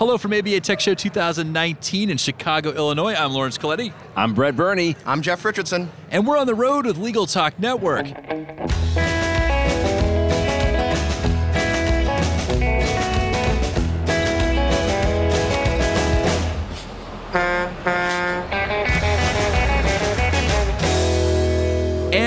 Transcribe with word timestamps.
Hello 0.00 0.16
from 0.16 0.32
ABA 0.32 0.60
Tech 0.60 0.80
Show 0.80 0.94
2019 0.94 2.08
in 2.08 2.16
Chicago, 2.16 2.72
Illinois. 2.72 3.12
I'm 3.12 3.34
Laurence 3.34 3.58
Colletti. 3.58 3.92
I'm 4.16 4.32
Brett 4.32 4.56
Burney. 4.56 4.96
I'm 5.04 5.20
Jeff 5.20 5.44
Richardson. 5.44 5.90
And 6.10 6.26
we're 6.26 6.38
on 6.38 6.46
the 6.46 6.54
road 6.54 6.86
with 6.86 6.96
Legal 6.96 7.26
Talk 7.26 7.58
Network. 7.58 8.06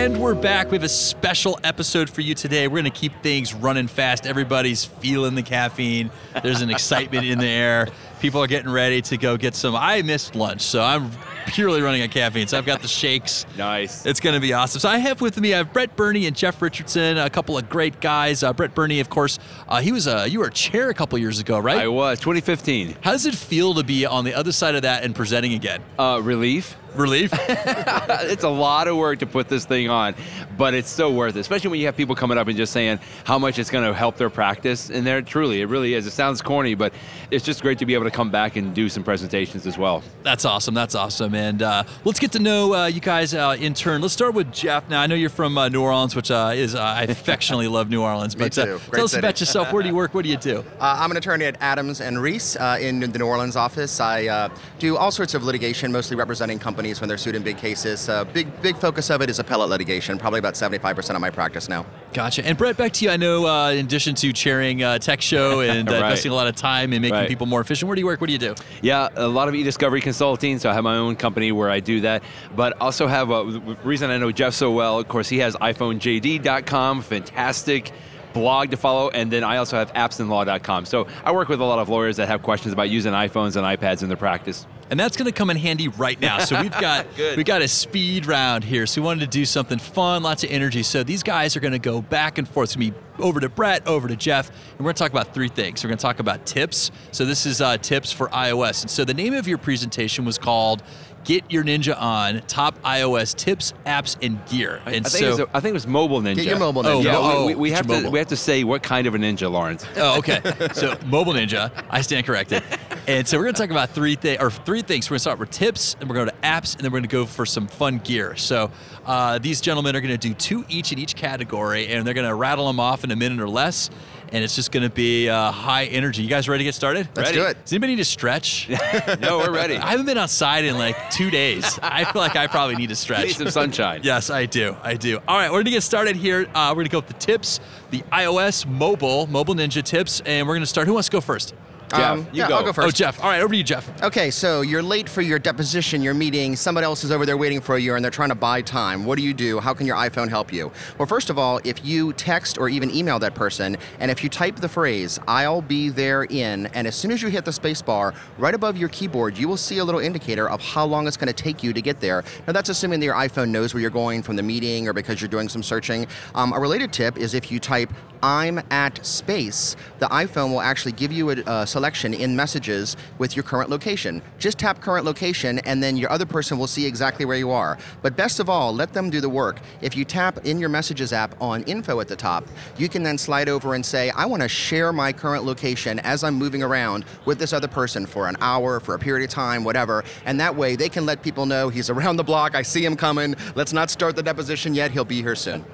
And 0.03 0.19
we're 0.19 0.35
back. 0.35 0.69
We 0.69 0.75
have 0.75 0.83
a 0.83 0.89
special 0.89 1.57
episode 1.63 2.09
for 2.09 2.19
you 2.19 2.35
today. 2.35 2.67
We're 2.67 2.81
going 2.81 2.91
to 2.91 2.99
keep 2.99 3.23
things 3.23 3.53
running 3.53 3.87
fast. 3.87 4.27
Everybody's 4.27 4.83
feeling 4.83 5.33
the 5.33 5.43
caffeine. 5.43 6.11
There's 6.43 6.59
an 6.59 6.69
excitement 6.69 7.25
in 7.25 7.39
the 7.39 7.47
air. 7.47 7.87
People 8.23 8.41
are 8.41 8.47
getting 8.47 8.71
ready 8.71 9.01
to 9.01 9.17
go 9.17 9.35
get 9.35 9.53
some. 9.53 9.75
I 9.75 10.01
missed 10.01 10.33
lunch, 10.33 10.61
so 10.61 10.81
I'm 10.81 11.11
purely 11.47 11.81
running 11.81 12.03
on 12.03 12.07
caffeine. 12.07 12.47
So 12.47 12.57
I've 12.57 12.65
got 12.65 12.81
the 12.81 12.87
shakes. 12.87 13.45
Nice. 13.57 14.05
It's 14.05 14.19
going 14.19 14.33
to 14.33 14.39
be 14.39 14.53
awesome. 14.53 14.79
So 14.79 14.89
I 14.89 14.97
have 14.97 15.21
with 15.21 15.39
me 15.39 15.53
I 15.53 15.57
have 15.57 15.73
Brett 15.73 15.95
Burney 15.95 16.25
and 16.25 16.35
Jeff 16.35 16.61
Richardson, 16.61 17.17
a 17.17 17.29
couple 17.29 17.57
of 17.57 17.69
great 17.69 17.99
guys. 17.99 18.43
Uh, 18.43 18.51
Brett 18.51 18.73
Burney, 18.73 18.99
of 18.99 19.09
course, 19.09 19.39
uh, 19.67 19.79
he 19.79 19.91
was 19.91 20.07
a 20.07 20.27
you 20.27 20.39
were 20.39 20.47
a 20.47 20.51
chair 20.51 20.89
a 20.89 20.93
couple 20.93 21.19
years 21.19 21.39
ago, 21.39 21.59
right? 21.59 21.77
I 21.77 21.87
was 21.87 22.19
2015. 22.19 22.97
How 23.01 23.11
does 23.11 23.25
it 23.25 23.35
feel 23.35 23.73
to 23.75 23.83
be 23.83 24.05
on 24.05 24.25
the 24.25 24.33
other 24.33 24.51
side 24.51 24.75
of 24.75 24.81
that 24.83 25.03
and 25.03 25.13
presenting 25.15 25.53
again? 25.53 25.81
Uh, 25.99 26.21
relief. 26.23 26.77
Relief. 26.95 27.31
it's 27.49 28.43
a 28.43 28.49
lot 28.49 28.87
of 28.87 28.97
work 28.97 29.19
to 29.19 29.25
put 29.25 29.49
this 29.49 29.65
thing 29.65 29.89
on, 29.89 30.13
but 30.57 30.73
it's 30.75 30.89
so 30.89 31.11
worth 31.11 31.35
it. 31.35 31.39
Especially 31.39 31.71
when 31.71 31.79
you 31.79 31.87
have 31.87 31.97
people 31.97 32.15
coming 32.15 32.37
up 32.37 32.47
and 32.47 32.55
just 32.55 32.71
saying 32.71 32.99
how 33.23 33.39
much 33.39 33.57
it's 33.57 33.71
going 33.71 33.85
to 33.85 33.93
help 33.95 34.17
their 34.17 34.29
practice. 34.29 34.89
And 34.91 35.05
there, 35.05 35.21
truly, 35.23 35.61
it 35.61 35.65
really 35.65 35.95
is. 35.95 36.05
It 36.05 36.11
sounds 36.11 36.41
corny, 36.41 36.75
but 36.75 36.93
it's 37.31 37.43
just 37.43 37.61
great 37.63 37.79
to 37.79 37.85
be 37.87 37.95
able 37.95 38.05
to 38.05 38.11
come 38.13 38.29
back 38.29 38.55
and 38.55 38.73
do 38.73 38.87
some 38.89 39.03
presentations 39.03 39.65
as 39.67 39.77
well. 39.77 40.03
That's 40.23 40.45
awesome. 40.45 40.73
That's 40.73 40.95
awesome. 40.95 41.33
And 41.35 41.61
uh, 41.61 41.83
let's 42.05 42.19
get 42.19 42.31
to 42.33 42.39
know 42.39 42.73
uh, 42.73 42.85
you 42.85 42.99
guys 43.01 43.33
uh, 43.33 43.55
in 43.59 43.73
turn. 43.73 44.01
Let's 44.01 44.13
start 44.13 44.33
with 44.33 44.51
Jeff. 44.51 44.87
Now 44.89 45.01
I 45.01 45.07
know 45.07 45.15
you're 45.15 45.29
from 45.29 45.57
uh, 45.57 45.69
New 45.69 45.81
Orleans, 45.81 46.15
which 46.15 46.31
uh, 46.31 46.51
is 46.53 46.75
uh, 46.75 46.81
I 46.81 47.03
affectionately 47.03 47.67
love 47.67 47.89
New 47.89 48.01
Orleans. 48.01 48.37
Me 48.37 48.45
But 48.45 48.53
too. 48.53 48.61
uh, 48.61 48.65
Great 48.65 48.91
tell 48.93 49.05
us 49.05 49.13
about 49.15 49.39
yourself. 49.39 49.73
Where 49.73 49.81
do 49.83 49.89
you 49.89 49.95
work? 49.95 50.13
What 50.13 50.23
do 50.23 50.29
you 50.29 50.37
do? 50.37 50.59
Uh, 50.79 50.97
I'm 50.99 51.11
an 51.11 51.17
attorney 51.17 51.45
at 51.45 51.57
Adams 51.61 51.99
and 52.01 52.21
Reese 52.21 52.55
uh, 52.55 52.77
in 52.79 52.99
the 52.99 53.07
New 53.19 53.25
Orleans 53.25 53.55
office. 53.55 53.99
I 53.99 54.27
uh, 54.27 54.49
do 54.79 54.95
all 54.97 55.11
sorts 55.11 55.33
of 55.33 55.43
litigation, 55.43 55.91
mostly 55.91 56.15
representing 56.15 56.59
companies 56.59 57.01
when 57.01 57.07
they're 57.07 57.17
sued 57.17 57.35
in 57.35 57.43
big 57.43 57.57
cases. 57.57 58.07
Uh, 58.09 58.23
big 58.25 58.61
big 58.61 58.77
focus 58.77 59.09
of 59.09 59.21
it 59.21 59.29
is 59.29 59.39
appellate 59.39 59.69
litigation. 59.69 60.17
Probably 60.17 60.39
about 60.39 60.53
75% 60.53 61.15
of 61.15 61.21
my 61.21 61.29
practice 61.29 61.67
now. 61.67 61.85
Gotcha. 62.13 62.45
And 62.45 62.57
Brett, 62.57 62.77
back 62.77 62.93
to 62.93 63.05
you. 63.05 63.11
I 63.11 63.17
know, 63.17 63.47
uh, 63.47 63.71
in 63.71 63.79
addition 63.85 64.13
to 64.15 64.31
chairing 64.31 64.83
uh, 64.83 64.99
Tech 64.99 65.19
Show 65.21 65.59
and 65.61 65.89
uh, 65.89 65.93
Right. 65.93 66.01
investing 66.03 66.31
a 66.31 66.35
lot 66.35 66.47
of 66.47 66.55
time 66.55 66.93
in 66.93 67.01
making 67.01 67.15
Right. 67.17 67.27
people 67.27 67.47
more 67.47 67.59
efficient, 67.61 67.87
where 67.87 67.95
do 67.95 68.01
you 68.01 68.05
work? 68.05 68.21
What 68.21 68.27
do 68.27 68.33
you 68.33 68.39
do? 68.39 68.53
Yeah, 68.81 69.09
a 69.15 69.27
lot 69.27 69.47
of 69.47 69.55
e-discovery 69.55 69.99
consulting. 70.01 70.59
So 70.59 70.69
I 70.69 70.73
have 70.73 70.83
my 70.83 70.95
own 70.97 71.15
company 71.15 71.51
where 71.51 71.69
I 71.71 71.79
do 71.79 72.01
that. 72.01 72.21
But 72.55 72.79
also 72.79 73.07
have 73.07 73.31
a 73.31 73.43
reason 73.83 74.11
I 74.11 74.17
know 74.17 74.31
Jeff 74.31 74.53
so 74.53 74.71
well. 74.71 74.99
Of 74.99 75.07
course, 75.07 75.27
he 75.27 75.39
has 75.39 75.55
iPhoneJD.com, 75.55 77.01
fantastic 77.01 77.91
blog 78.33 78.71
to 78.71 78.77
follow, 78.77 79.09
and 79.09 79.31
then 79.31 79.43
I 79.43 79.57
also 79.57 79.77
have 79.77 79.93
appsinlaw.com. 79.93 80.85
So 80.85 81.07
I 81.23 81.31
work 81.31 81.49
with 81.49 81.61
a 81.61 81.63
lot 81.65 81.77
of 81.79 81.87
lawyers 81.89 82.17
that 82.17 82.27
have 82.27 82.41
questions 82.41 82.73
about 82.73 82.89
using 82.89 83.13
iPhones 83.13 83.55
and 83.55 83.65
iPads 83.65 84.01
in 84.01 84.07
their 84.07 84.17
practice. 84.17 84.65
And 84.93 84.99
that's 84.99 85.17
going 85.17 85.25
to 85.25 85.31
come 85.31 85.49
in 85.49 85.57
handy 85.57 85.87
right 85.87 86.21
now. 86.21 86.37
So 86.37 86.61
we've 86.61 86.69
got 86.79 87.07
Good. 87.17 87.35
we 87.35 87.43
got 87.43 87.63
a 87.63 87.67
speed 87.67 88.27
round 88.27 88.63
here. 88.63 88.85
So 88.85 89.01
we 89.01 89.05
wanted 89.05 89.21
to 89.21 89.27
do 89.27 89.43
something 89.43 89.79
fun, 89.79 90.21
lots 90.21 90.43
of 90.43 90.51
energy. 90.51 90.83
So 90.83 91.01
these 91.01 91.23
guys 91.23 91.57
are 91.57 91.59
going 91.61 91.71
to 91.71 91.79
go 91.79 91.99
back 91.99 92.37
and 92.37 92.47
forth. 92.47 92.65
It's 92.67 92.75
going 92.75 92.91
to 92.91 92.99
be 93.17 93.23
over 93.23 93.39
to 93.39 93.49
Brett, 93.49 93.87
over 93.87 94.07
to 94.07 94.15
Jeff, 94.15 94.49
and 94.49 94.79
we're 94.79 94.83
going 94.83 94.93
to 94.93 94.99
talk 94.99 95.09
about 95.09 95.33
three 95.33 95.49
things. 95.49 95.83
We're 95.83 95.87
going 95.87 95.97
to 95.97 96.01
talk 96.03 96.19
about 96.19 96.45
tips. 96.45 96.91
So 97.11 97.25
this 97.25 97.47
is 97.47 97.59
uh, 97.59 97.77
tips 97.77 98.11
for 98.11 98.27
iOS. 98.27 98.83
And 98.83 98.91
so 98.91 99.03
the 99.03 99.15
name 99.15 99.33
of 99.33 99.47
your 99.47 99.57
presentation 99.57 100.25
was 100.25 100.37
called 100.37 100.83
"Get 101.23 101.51
Your 101.51 101.63
Ninja 101.63 101.99
On: 101.99 102.41
Top 102.41 102.79
iOS 102.83 103.35
Tips, 103.35 103.73
Apps, 103.87 104.15
and 104.21 104.45
Gear." 104.45 104.79
And 104.85 105.07
I 105.07 105.09
think, 105.09 105.25
so 105.25 105.25
it 105.25 105.39
was, 105.39 105.47
I 105.55 105.59
think 105.59 105.71
it 105.71 105.73
was 105.73 105.87
mobile 105.87 106.21
ninja. 106.21 106.35
Get 106.35 106.45
your 106.45 106.59
mobile 106.59 106.85
Oh, 106.85 106.99
ninja. 106.99 107.05
Yeah, 107.05 107.17
oh, 107.17 107.47
we, 107.47 107.55
we, 107.55 107.61
we 107.61 107.71
have 107.71 107.87
to 107.87 107.93
mobile. 107.93 108.11
we 108.11 108.19
have 108.19 108.27
to 108.27 108.37
say 108.37 108.63
what 108.63 108.83
kind 108.83 109.07
of 109.07 109.15
a 109.15 109.17
ninja, 109.17 109.49
Laurence. 109.49 109.87
Oh, 109.95 110.19
okay. 110.19 110.39
So 110.73 110.95
mobile 111.07 111.33
ninja, 111.33 111.71
I 111.89 112.01
stand 112.01 112.27
corrected. 112.27 112.61
And 113.05 113.27
so 113.27 113.37
we're 113.37 113.43
going 113.43 113.55
to 113.55 113.61
talk 113.61 113.69
about 113.69 113.89
three 113.89 114.15
things, 114.15 114.41
or 114.41 114.49
three 114.49 114.81
things. 114.81 115.09
We're 115.09 115.15
going 115.15 115.17
to 115.17 115.21
start 115.21 115.39
with 115.39 115.51
tips, 115.51 115.97
and 115.99 116.09
we're 116.09 116.15
going 116.15 116.27
to 116.27 116.31
go 116.33 116.39
to 116.39 116.47
apps, 116.47 116.75
and 116.75 116.85
then 116.85 116.91
we're 116.91 116.99
going 116.99 117.09
to 117.09 117.13
go 117.13 117.25
for 117.25 117.45
some 117.45 117.67
fun 117.67 117.97
gear. 117.99 118.37
So 118.37 118.71
uh, 119.05 119.39
these 119.39 119.59
gentlemen 119.59 119.95
are 119.97 120.01
going 120.01 120.17
to 120.17 120.17
do 120.17 120.33
two 120.33 120.63
each 120.69 120.93
in 120.93 120.99
each 120.99 121.15
category, 121.15 121.89
and 121.89 122.07
they're 122.07 122.13
going 122.13 122.27
to 122.27 122.33
rattle 122.35 122.65
them 122.67 122.79
off 122.79 123.03
in 123.03 123.11
a 123.11 123.15
minute 123.17 123.41
or 123.41 123.49
less. 123.49 123.89
And 124.31 124.43
it's 124.43 124.55
just 124.55 124.71
going 124.71 124.81
to 124.81 124.89
be 124.89 125.29
uh, 125.29 125.51
high 125.51 125.85
energy. 125.85 126.23
You 126.23 126.29
guys 126.29 126.49
ready 126.49 126.63
to 126.63 126.63
get 126.63 126.73
started? 126.73 127.07
Let's 127.13 127.29
Ready. 127.29 127.37
do 127.37 127.45
it. 127.45 127.61
Does 127.65 127.73
anybody 127.73 127.91
need 127.93 128.01
to 128.01 128.05
stretch? 128.05 128.67
no, 129.19 129.37
we're 129.37 129.51
ready. 129.51 129.75
I 129.77 129.91
haven't 129.91 130.07
been 130.07 130.17
outside 130.17 130.63
in 130.63 130.75
like 130.77 131.11
two 131.11 131.29
days. 131.29 131.77
I 131.83 132.05
feel 132.05 132.21
like 132.21 132.35
I 132.35 132.47
probably 132.47 132.75
need 132.75 132.87
to 132.87 132.91
need 132.93 132.97
stretch. 132.97 133.33
some 133.35 133.49
sunshine. 133.49 134.01
Yes, 134.03 134.29
I 134.31 134.47
do. 134.47 134.75
I 134.81 134.95
do. 134.95 135.19
All 135.27 135.37
right, 135.37 135.49
we're 135.49 135.57
going 135.57 135.65
to 135.65 135.71
get 135.71 135.83
started 135.83 136.15
here. 136.15 136.47
Uh, 136.55 136.69
we're 136.69 136.75
going 136.75 136.85
to 136.85 136.91
go 136.91 136.99
with 136.99 137.07
the 137.07 137.13
tips, 137.13 137.59
the 137.91 137.99
iOS 138.11 138.65
mobile, 138.65 139.27
mobile 139.27 139.53
ninja 139.53 139.83
tips, 139.83 140.21
and 140.25 140.47
we're 140.47 140.55
going 140.55 140.63
to 140.63 140.67
start. 140.67 140.87
Who 140.87 140.93
wants 140.93 141.09
to 141.09 141.11
go 141.11 141.21
first? 141.21 141.53
Jeff, 141.93 142.11
Um, 142.11 142.19
you 142.19 142.41
yeah, 142.41 142.47
go. 142.47 142.57
I'll 142.57 142.63
go 142.63 142.73
first. 142.73 142.87
Oh, 142.87 142.91
Jeff. 142.91 143.19
All 143.21 143.29
right, 143.29 143.41
over 143.41 143.53
to 143.53 143.57
you, 143.57 143.63
Jeff. 143.63 144.03
Okay, 144.03 144.31
so 144.31 144.61
you're 144.61 144.81
late 144.83 145.07
for 145.07 145.21
your 145.21 145.39
deposition, 145.39 146.01
your 146.01 146.13
meeting. 146.13 146.55
Somebody 146.55 146.85
else 146.85 147.03
is 147.03 147.11
over 147.11 147.25
there 147.25 147.37
waiting 147.37 147.61
for 147.61 147.77
you, 147.77 147.95
and 147.95 148.03
they're 148.03 148.11
trying 148.11 148.29
to 148.29 148.35
buy 148.35 148.61
time. 148.61 149.05
What 149.05 149.17
do 149.17 149.23
you 149.23 149.33
do? 149.33 149.59
How 149.59 149.73
can 149.73 149.85
your 149.87 149.95
iPhone 149.95 150.29
help 150.29 150.51
you? 150.51 150.71
Well, 150.97 151.07
first 151.07 151.29
of 151.29 151.37
all, 151.37 151.59
if 151.63 151.85
you 151.85 152.13
text 152.13 152.57
or 152.57 152.69
even 152.69 152.89
email 152.93 153.19
that 153.19 153.35
person, 153.35 153.77
and 153.99 154.09
if 154.09 154.23
you 154.23 154.29
type 154.29 154.55
the 154.57 154.69
phrase 154.69 155.19
"I'll 155.27 155.61
be 155.61 155.89
there 155.89 156.23
in," 156.23 156.67
and 156.67 156.87
as 156.87 156.95
soon 156.95 157.11
as 157.11 157.21
you 157.21 157.29
hit 157.29 157.45
the 157.45 157.53
space 157.53 157.81
bar, 157.81 158.13
right 158.37 158.53
above 158.53 158.77
your 158.77 158.89
keyboard, 158.89 159.37
you 159.37 159.47
will 159.47 159.57
see 159.57 159.77
a 159.77 159.83
little 159.83 160.01
indicator 160.01 160.49
of 160.49 160.61
how 160.61 160.85
long 160.85 161.07
it's 161.07 161.17
going 161.17 161.27
to 161.27 161.43
take 161.43 161.63
you 161.63 161.73
to 161.73 161.81
get 161.81 161.99
there. 161.99 162.23
Now, 162.47 162.53
that's 162.53 162.69
assuming 162.69 162.99
that 162.99 163.05
your 163.05 163.15
iPhone 163.15 163.49
knows 163.49 163.73
where 163.73 163.81
you're 163.81 163.89
going 163.89 164.23
from 164.23 164.35
the 164.35 164.43
meeting 164.43 164.87
or 164.87 164.93
because 164.93 165.21
you're 165.21 165.27
doing 165.29 165.49
some 165.49 165.63
searching. 165.63 166.07
Um, 166.35 166.53
a 166.53 166.59
related 166.59 166.91
tip 166.91 167.17
is 167.17 167.33
if 167.33 167.51
you 167.51 167.59
type 167.59 167.91
I'm 168.21 168.61
at 168.71 169.05
space, 169.05 169.75
the 169.99 170.05
iPhone 170.05 170.51
will 170.51 170.61
actually 170.61 170.93
give 170.93 171.11
you 171.11 171.31
a, 171.31 171.33
a 171.45 171.67
selection 171.83 172.13
in 172.13 172.33
messages 172.33 172.95
with 173.17 173.35
your 173.35 173.43
current 173.43 173.69
location. 173.69 174.21
Just 174.39 174.57
tap 174.57 174.79
current 174.79 175.03
location, 175.03 175.59
and 175.65 175.83
then 175.83 175.97
your 175.97 176.09
other 176.09 176.25
person 176.25 176.57
will 176.57 176.65
see 176.65 176.85
exactly 176.85 177.25
where 177.25 177.35
you 177.35 177.51
are. 177.51 177.77
But 178.01 178.15
best 178.15 178.39
of 178.39 178.49
all, 178.49 178.73
let 178.73 178.93
them 178.93 179.09
do 179.09 179.19
the 179.19 179.27
work. 179.27 179.59
If 179.81 179.97
you 179.97 180.05
tap 180.05 180.45
in 180.45 180.59
your 180.59 180.69
messages 180.69 181.11
app 181.11 181.35
on 181.41 181.61
info 181.63 181.99
at 181.99 182.07
the 182.07 182.15
top, 182.15 182.47
you 182.77 182.87
can 182.87 183.03
then 183.03 183.17
slide 183.17 183.49
over 183.49 183.73
and 183.73 183.85
say, 183.85 184.11
I 184.11 184.25
want 184.25 184.43
to 184.43 184.47
share 184.47 184.93
my 184.93 185.11
current 185.11 185.43
location 185.43 185.99
as 185.99 186.23
I'm 186.23 186.35
moving 186.35 186.63
around 186.63 187.03
with 187.25 187.37
this 187.37 187.51
other 187.51 187.67
person 187.67 188.05
for 188.05 188.29
an 188.29 188.37
hour, 188.39 188.79
for 188.79 188.95
a 188.95 188.99
period 188.99 189.25
of 189.25 189.29
time, 189.29 189.65
whatever. 189.65 190.05
And 190.23 190.39
that 190.39 190.55
way 190.55 190.77
they 190.77 190.87
can 190.87 191.05
let 191.05 191.21
people 191.21 191.45
know 191.45 191.67
he's 191.67 191.89
around 191.89 192.15
the 192.15 192.23
block. 192.23 192.55
I 192.55 192.61
see 192.61 192.85
him 192.85 192.95
coming. 192.95 193.35
Let's 193.55 193.73
not 193.73 193.89
start 193.89 194.15
the 194.15 194.23
deposition 194.23 194.73
yet. 194.73 194.91
He'll 194.91 195.03
be 195.03 195.21
here 195.21 195.35
soon. 195.35 195.65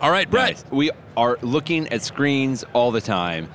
All 0.00 0.10
right, 0.10 0.28
Brett. 0.28 0.54
Nice. 0.54 0.64
We 0.72 0.90
are 1.16 1.38
looking 1.42 1.86
at 1.90 2.02
screens 2.02 2.64
all 2.72 2.90
the 2.90 3.00
time. 3.00 3.48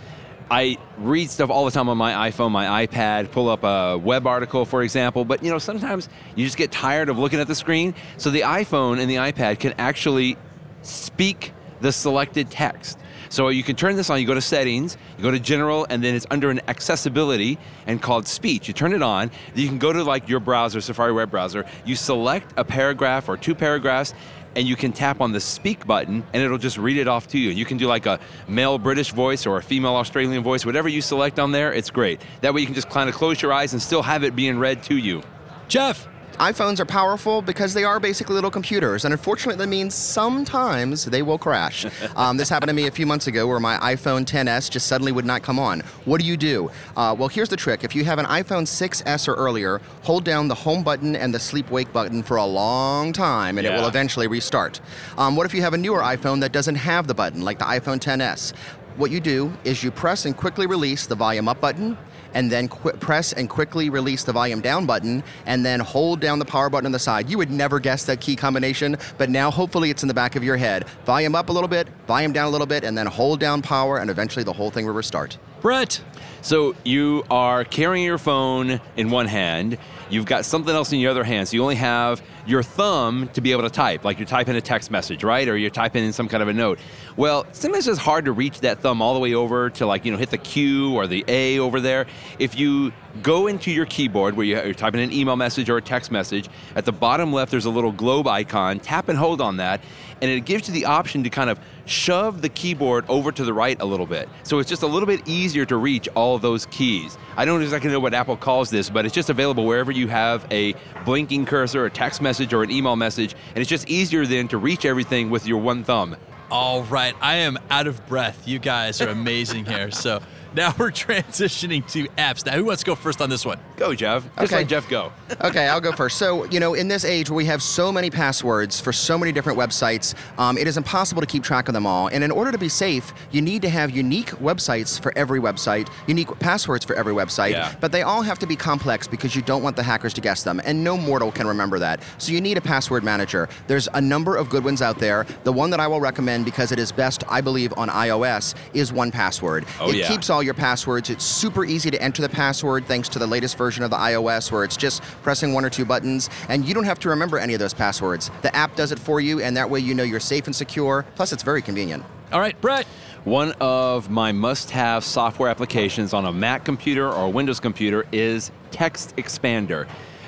I 0.51 0.77
read 0.97 1.29
stuff 1.29 1.49
all 1.49 1.65
the 1.65 1.71
time 1.71 1.89
on 1.89 1.97
my 1.97 2.29
iPhone, 2.29 2.51
my 2.51 2.85
iPad, 2.85 3.31
pull 3.31 3.49
up 3.49 3.63
a 3.63 3.97
web 3.97 4.25
article, 4.25 4.65
for 4.65 4.81
example. 4.81 5.23
But 5.25 5.43
you 5.43 5.51
know, 5.51 5.59
sometimes 5.59 6.09
you 6.35 6.45
just 6.45 6.57
get 6.57 6.71
tired 6.71 7.09
of 7.09 7.19
looking 7.19 7.39
at 7.39 7.47
the 7.47 7.55
screen. 7.55 7.93
So 8.17 8.31
the 8.31 8.41
iPhone 8.41 8.99
and 8.99 9.09
the 9.09 9.15
iPad 9.15 9.59
can 9.59 9.73
actually 9.77 10.37
speak 10.81 11.53
the 11.81 11.91
selected 11.91 12.49
text. 12.49 12.97
So 13.29 13.49
you 13.49 13.63
can 13.63 13.75
turn 13.75 13.95
this 13.95 14.09
on, 14.09 14.19
you 14.19 14.25
go 14.25 14.33
to 14.33 14.41
settings, 14.41 14.97
you 15.17 15.23
go 15.23 15.31
to 15.31 15.39
general, 15.39 15.85
and 15.89 16.03
then 16.03 16.15
it's 16.15 16.25
under 16.31 16.49
an 16.49 16.61
accessibility 16.67 17.59
and 17.85 18.01
called 18.01 18.27
speech. 18.27 18.67
You 18.67 18.73
turn 18.73 18.93
it 18.93 19.03
on, 19.03 19.31
you 19.53 19.67
can 19.67 19.77
go 19.77 19.93
to 19.93 20.03
like 20.03 20.27
your 20.27 20.39
browser, 20.39 20.81
Safari 20.81 21.13
web 21.13 21.29
browser, 21.29 21.65
you 21.85 21.95
select 21.95 22.51
a 22.57 22.65
paragraph 22.65 23.29
or 23.29 23.37
two 23.37 23.53
paragraphs, 23.53 24.13
and 24.55 24.67
you 24.67 24.75
can 24.75 24.91
tap 24.91 25.21
on 25.21 25.31
the 25.31 25.39
speak 25.39 25.85
button 25.85 26.23
and 26.33 26.43
it'll 26.43 26.57
just 26.57 26.77
read 26.77 26.97
it 26.97 27.07
off 27.07 27.27
to 27.27 27.37
you. 27.37 27.51
You 27.51 27.65
can 27.65 27.77
do 27.77 27.85
like 27.87 28.07
a 28.07 28.19
male 28.47 28.79
British 28.79 29.11
voice 29.11 29.45
or 29.45 29.57
a 29.57 29.63
female 29.63 29.95
Australian 29.95 30.41
voice, 30.43 30.65
whatever 30.65 30.89
you 30.89 31.01
select 31.01 31.39
on 31.39 31.51
there, 31.51 31.71
it's 31.71 31.91
great. 31.91 32.19
That 32.41 32.53
way 32.53 32.61
you 32.61 32.65
can 32.65 32.75
just 32.75 32.89
kind 32.89 33.09
of 33.09 33.15
close 33.15 33.41
your 33.41 33.53
eyes 33.53 33.73
and 33.73 33.81
still 33.81 34.01
have 34.01 34.23
it 34.23 34.35
being 34.35 34.57
read 34.59 34.83
to 34.83 34.97
you. 34.97 35.21
Jeff. 35.67 36.07
iPhones 36.39 36.79
are 36.79 36.85
powerful 36.85 37.41
because 37.41 37.73
they 37.73 37.83
are 37.83 37.99
basically 37.99 38.33
little 38.33 38.49
computers, 38.49 39.03
and 39.03 39.13
unfortunately, 39.13 39.57
that 39.57 39.67
means 39.67 39.93
sometimes 39.93 41.03
they 41.05 41.21
will 41.21 41.37
crash. 41.37 41.85
Um, 42.15 42.37
this 42.37 42.49
happened 42.49 42.69
to 42.69 42.73
me 42.73 42.87
a 42.87 42.91
few 42.91 43.05
months 43.05 43.27
ago 43.27 43.47
where 43.47 43.59
my 43.59 43.77
iPhone 43.77 44.25
10s 44.25 44.69
just 44.69 44.87
suddenly 44.87 45.11
would 45.11 45.25
not 45.25 45.41
come 45.41 45.57
on. 45.57 45.81
What 46.05 46.19
do 46.19 46.27
you 46.27 46.35
do? 46.35 46.69
Uh, 46.97 47.15
well, 47.17 47.29
here's 47.29 47.49
the 47.49 47.55
trick 47.55 47.83
if 47.83 47.95
you 47.95 48.03
have 48.03 48.19
an 48.19 48.25
iPhone 48.25 48.63
6s 48.63 49.27
or 49.27 49.35
earlier, 49.35 49.79
hold 50.03 50.25
down 50.25 50.47
the 50.47 50.55
home 50.55 50.83
button 50.83 51.15
and 51.15 51.33
the 51.33 51.39
sleep 51.39 51.69
wake 51.71 51.93
button 51.93 52.23
for 52.23 52.37
a 52.37 52.45
long 52.45 53.13
time, 53.13 53.57
and 53.57 53.65
it 53.65 53.71
will 53.71 53.87
eventually 53.87 54.27
restart. 54.27 54.81
Um, 55.17 55.35
what 55.35 55.45
if 55.45 55.53
you 55.53 55.61
have 55.61 55.73
a 55.73 55.77
newer 55.77 55.99
iPhone 55.99 56.41
that 56.41 56.51
doesn't 56.51 56.75
have 56.75 57.07
the 57.07 57.13
button, 57.13 57.41
like 57.41 57.59
the 57.59 57.65
iPhone 57.65 57.99
10s? 57.99 58.53
What 58.97 59.11
you 59.11 59.21
do 59.21 59.53
is 59.63 59.81
you 59.81 59.91
press 59.91 60.25
and 60.25 60.35
quickly 60.35 60.67
release 60.67 61.05
the 61.05 61.15
volume 61.15 61.47
up 61.47 61.61
button 61.61 61.97
and 62.33 62.51
then 62.51 62.67
qu- 62.67 62.91
press 62.93 63.33
and 63.33 63.49
quickly 63.49 63.89
release 63.89 64.23
the 64.23 64.33
volume 64.33 64.61
down 64.61 64.85
button, 64.85 65.23
and 65.45 65.65
then 65.65 65.79
hold 65.79 66.19
down 66.19 66.39
the 66.39 66.45
power 66.45 66.69
button 66.69 66.85
on 66.85 66.91
the 66.91 66.99
side. 66.99 67.29
You 67.29 67.37
would 67.37 67.51
never 67.51 67.79
guess 67.79 68.05
that 68.05 68.21
key 68.21 68.35
combination, 68.35 68.97
but 69.17 69.29
now 69.29 69.51
hopefully 69.51 69.89
it's 69.89 70.03
in 70.03 70.07
the 70.07 70.13
back 70.13 70.35
of 70.35 70.43
your 70.43 70.57
head. 70.57 70.87
Volume 71.05 71.35
up 71.35 71.49
a 71.49 71.51
little 71.51 71.67
bit, 71.67 71.87
volume 72.07 72.33
down 72.33 72.47
a 72.47 72.49
little 72.49 72.67
bit, 72.67 72.83
and 72.83 72.97
then 72.97 73.07
hold 73.07 73.39
down 73.39 73.61
power, 73.61 73.97
and 73.97 74.09
eventually 74.09 74.43
the 74.43 74.53
whole 74.53 74.71
thing 74.71 74.85
will 74.85 74.93
restart. 74.93 75.37
Brett. 75.61 76.01
So 76.41 76.73
you 76.85 77.25
are 77.29 77.65
carrying 77.65 78.05
your 78.05 78.17
phone 78.17 78.79
in 78.95 79.09
one 79.09 79.27
hand. 79.27 79.77
You've 80.09 80.25
got 80.25 80.45
something 80.45 80.73
else 80.73 80.93
in 80.93 80.99
your 80.99 81.11
other 81.11 81.25
hand. 81.25 81.49
So 81.49 81.55
you 81.55 81.61
only 81.61 81.75
have 81.75 82.23
your 82.47 82.63
thumb 82.63 83.29
to 83.33 83.41
be 83.41 83.51
able 83.51 83.63
to 83.63 83.69
type, 83.69 84.03
like 84.03 84.17
you're 84.17 84.25
typing 84.25 84.55
a 84.55 84.61
text 84.61 84.89
message, 84.89 85.23
right? 85.23 85.47
Or 85.47 85.55
you're 85.57 85.69
typing 85.69 86.03
in 86.03 86.13
some 86.13 86.27
kind 86.29 86.41
of 86.41 86.47
a 86.47 86.53
note. 86.53 86.79
Well, 87.17 87.45
sometimes 87.51 87.87
it's 87.87 87.99
hard 87.99 88.25
to 88.25 88.31
reach 88.31 88.61
that 88.61 88.79
thumb 88.79 89.01
all 89.01 89.13
the 89.13 89.19
way 89.19 89.33
over 89.33 89.69
to 89.71 89.85
like, 89.85 90.05
you 90.05 90.11
know, 90.11 90.17
hit 90.17 90.31
the 90.31 90.37
Q 90.37 90.95
or 90.95 91.05
the 91.05 91.25
A 91.27 91.59
over 91.59 91.79
there. 91.79 92.07
If 92.39 92.57
you 92.57 92.93
go 93.21 93.47
into 93.47 93.69
your 93.69 93.85
keyboard 93.85 94.35
where 94.35 94.45
you're 94.45 94.73
typing 94.73 95.01
an 95.01 95.11
email 95.11 95.35
message 95.35 95.69
or 95.69 95.77
a 95.77 95.81
text 95.81 96.09
message, 96.09 96.49
at 96.75 96.85
the 96.85 96.93
bottom 96.93 97.33
left 97.33 97.51
there's 97.51 97.65
a 97.65 97.69
little 97.69 97.91
globe 97.91 98.27
icon. 98.27 98.79
Tap 98.79 99.09
and 99.09 99.17
hold 99.17 99.41
on 99.41 99.57
that, 99.57 99.81
and 100.21 100.29
it 100.31 100.45
gives 100.45 100.67
you 100.67 100.73
the 100.73 100.85
option 100.85 101.23
to 101.23 101.29
kind 101.29 101.49
of 101.49 101.59
shove 101.85 102.41
the 102.41 102.49
keyboard 102.49 103.05
over 103.09 103.31
to 103.31 103.43
the 103.43 103.53
right 103.53 103.79
a 103.81 103.85
little 103.85 104.05
bit. 104.05 104.29
So 104.43 104.59
it's 104.59 104.69
just 104.69 104.83
a 104.83 104.87
little 104.87 105.07
bit 105.07 105.27
easier 105.27 105.65
to 105.65 105.77
reach 105.77 106.07
all 106.15 106.37
those 106.37 106.65
keys. 106.67 107.17
I 107.35 107.45
don't 107.45 107.61
exactly 107.61 107.91
know 107.91 107.99
what 107.99 108.13
Apple 108.13 108.37
calls 108.37 108.69
this, 108.69 108.89
but 108.89 109.05
it's 109.05 109.15
just 109.15 109.29
available 109.29 109.65
wherever 109.65 109.91
you 109.91 110.07
have 110.07 110.45
a 110.51 110.75
blinking 111.05 111.45
cursor, 111.45 111.85
a 111.85 111.89
text 111.89 112.21
message, 112.21 112.53
or 112.53 112.63
an 112.63 112.71
email 112.71 112.95
message, 112.95 113.35
and 113.49 113.57
it's 113.57 113.69
just 113.69 113.89
easier 113.89 114.25
then 114.25 114.47
to 114.49 114.57
reach 114.57 114.85
everything 114.85 115.29
with 115.29 115.47
your 115.47 115.59
one 115.59 115.83
thumb. 115.83 116.15
All 116.51 116.81
right, 116.83 117.15
I 117.21 117.35
am 117.37 117.59
out 117.69 117.85
of 117.87 118.05
breath. 118.07 118.47
You 118.47 118.57
guys 118.59 119.01
are 119.01 119.09
amazing 119.09 119.65
here. 119.65 119.91
So 119.91 120.19
now 120.55 120.73
we're 120.79 120.89
transitioning 120.89 121.87
to 121.91 122.07
apps. 122.17 122.43
Now, 122.43 122.53
who 122.53 122.65
wants 122.65 122.81
to 122.81 122.87
go 122.87 122.95
first 122.95 123.21
on 123.21 123.29
this 123.29 123.45
one? 123.45 123.59
Go, 123.77 123.93
Jeff. 123.93 124.23
Just 124.39 124.51
Okay. 124.51 124.55
let 124.61 124.67
Jeff 124.67 124.89
go. 124.89 125.11
okay, 125.41 125.67
I'll 125.67 125.79
go 125.79 125.91
first. 125.91 126.17
So, 126.17 126.45
you 126.45 126.59
know, 126.59 126.73
in 126.73 126.87
this 126.87 127.05
age 127.05 127.29
where 127.29 127.37
we 127.37 127.45
have 127.45 127.61
so 127.61 127.91
many 127.91 128.09
passwords 128.09 128.79
for 128.79 128.91
so 128.91 129.15
many 129.15 129.31
different 129.31 129.59
websites, 129.59 130.15
um, 130.39 130.57
it 130.57 130.67
is 130.67 130.75
impossible 130.75 131.21
to 131.21 131.27
keep 131.27 131.43
track 131.43 131.67
of 131.69 131.75
them 131.75 131.85
all. 131.85 132.07
And 132.07 132.23
in 132.23 132.31
order 132.31 132.51
to 132.51 132.57
be 132.57 132.67
safe, 132.67 133.13
you 133.31 133.43
need 133.43 133.61
to 133.61 133.69
have 133.69 133.91
unique 133.91 134.29
websites 134.41 134.99
for 134.99 135.15
every 135.15 135.39
website, 135.39 135.87
unique 136.07 136.37
passwords 136.39 136.83
for 136.83 136.95
every 136.95 137.13
website, 137.13 137.51
Yeah. 137.51 137.71
but 137.79 137.91
they 137.91 138.01
all 138.01 138.23
have 138.23 138.39
to 138.39 138.47
be 138.47 138.55
complex 138.55 139.07
because 139.07 139.35
you 139.35 139.43
don't 139.43 139.61
want 139.61 139.75
the 139.75 139.83
hackers 139.83 140.15
to 140.15 140.21
guess 140.21 140.41
them. 140.41 140.59
And 140.65 140.83
no 140.83 140.97
mortal 140.97 141.31
can 141.31 141.45
remember 141.47 141.77
that. 141.77 142.01
So 142.17 142.31
you 142.31 142.41
need 142.41 142.57
a 142.57 142.61
password 142.61 143.03
manager. 143.03 143.47
There's 143.67 143.87
a 143.93 144.01
number 144.01 144.35
of 144.35 144.49
good 144.49 144.63
ones 144.65 144.81
out 144.81 144.97
there. 144.97 145.27
The 145.43 145.53
one 145.53 145.69
that 145.69 145.79
I 145.79 145.85
will 145.85 146.01
recommend 146.01 146.38
because 146.43 146.71
it 146.71 146.79
is 146.79 146.91
best, 146.91 147.23
I 147.29 147.41
believe, 147.41 147.73
on 147.77 147.89
iOS 147.89 148.55
is 148.73 148.91
1Password. 148.91 149.67
Oh, 149.79 149.89
it 149.89 149.97
yeah. 149.97 150.07
keeps 150.07 150.29
all 150.29 150.41
your 150.41 150.53
passwords. 150.53 151.09
It's 151.09 151.23
super 151.23 151.65
easy 151.65 151.91
to 151.91 152.01
enter 152.01 152.21
the 152.21 152.29
password 152.29 152.85
thanks 152.85 153.09
to 153.09 153.19
the 153.19 153.27
latest 153.27 153.57
version 153.57 153.83
of 153.83 153.89
the 153.89 153.97
iOS 153.97 154.51
where 154.51 154.63
it's 154.63 154.77
just 154.77 155.01
pressing 155.23 155.53
one 155.53 155.65
or 155.65 155.69
two 155.69 155.85
buttons 155.85 156.29
and 156.47 156.65
you 156.65 156.73
don't 156.73 156.83
have 156.83 156.99
to 156.99 157.09
remember 157.09 157.37
any 157.37 157.53
of 157.53 157.59
those 157.59 157.73
passwords. 157.73 158.31
The 158.41 158.55
app 158.55 158.75
does 158.75 158.91
it 158.91 158.99
for 158.99 159.19
you 159.19 159.41
and 159.41 159.55
that 159.57 159.69
way 159.69 159.79
you 159.79 159.93
know 159.93 160.03
you're 160.03 160.19
safe 160.19 160.45
and 160.45 160.55
secure. 160.55 161.05
Plus 161.15 161.33
it's 161.33 161.43
very 161.43 161.61
convenient. 161.61 162.03
All 162.31 162.39
right, 162.39 162.59
Brett. 162.61 162.85
One 163.23 163.53
of 163.59 164.09
my 164.09 164.31
must 164.31 164.71
have 164.71 165.03
software 165.03 165.49
applications 165.49 166.13
on 166.13 166.25
a 166.25 166.31
Mac 166.31 166.63
computer 166.63 167.07
or 167.11 167.25
a 167.25 167.29
Windows 167.29 167.59
computer 167.59 168.05
is 168.11 168.51
TextExpander 168.71 169.87